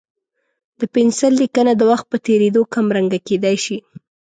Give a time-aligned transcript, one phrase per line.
[0.79, 3.77] د پنسل لیکنه د وخت په تېرېدو کمرنګه کېدای شي.